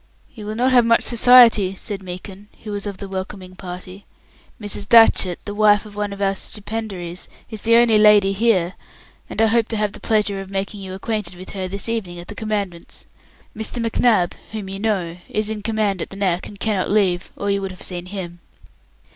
"You 0.33 0.47
will 0.47 0.55
not 0.55 0.71
have 0.71 0.83
much 0.83 1.03
society," 1.03 1.75
said 1.75 2.01
Meekin, 2.01 2.47
who 2.63 2.71
was 2.71 2.87
of 2.87 2.97
the 2.97 3.07
welcoming 3.07 3.55
party. 3.55 4.07
"Mrs. 4.59 4.89
Datchett, 4.89 5.37
the 5.45 5.53
wife 5.53 5.85
of 5.85 5.95
one 5.95 6.11
of 6.11 6.19
our 6.23 6.33
stipendiaries, 6.33 7.29
is 7.51 7.61
the 7.61 7.75
only 7.75 7.99
lady 7.99 8.33
here, 8.33 8.73
and 9.29 9.39
I 9.39 9.45
hope 9.45 9.67
to 9.67 9.77
have 9.77 9.91
the 9.91 9.99
pleasure 9.99 10.41
of 10.41 10.49
making 10.49 10.81
you 10.81 10.95
acquainted 10.95 11.35
with 11.35 11.51
her 11.51 11.67
this 11.67 11.87
evening 11.87 12.17
at 12.17 12.29
the 12.29 12.33
Commandant's. 12.33 13.05
Mr. 13.55 13.77
McNab, 13.77 14.33
whom 14.53 14.69
you 14.69 14.79
know, 14.79 15.17
is 15.29 15.51
in 15.51 15.61
command 15.61 16.01
at 16.01 16.09
the 16.09 16.15
Neck, 16.15 16.47
and 16.47 16.59
cannot 16.59 16.89
leave, 16.89 17.31
or 17.35 17.51
you 17.51 17.61
would 17.61 17.69
have 17.69 17.83
seen 17.83 18.07
him." 18.07 18.39